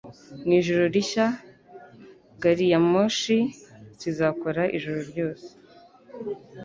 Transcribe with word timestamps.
Mu 0.45 0.51
ijoro 0.59 0.83
rishya 0.93 1.27
gari 2.41 2.65
ya 2.71 2.79
moshi 2.91 3.37
zizakora 3.99 4.61
ijoro 4.77 4.99
ryose 5.11 5.49